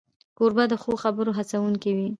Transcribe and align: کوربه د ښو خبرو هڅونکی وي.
کوربه 0.37 0.63
د 0.71 0.73
ښو 0.81 0.91
خبرو 1.03 1.31
هڅونکی 1.37 1.91
وي. 1.97 2.07